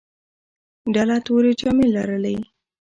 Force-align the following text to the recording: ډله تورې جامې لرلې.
ډله 0.93 1.17
تورې 1.25 1.51
جامې 1.59 1.87
لرلې. 1.95 2.35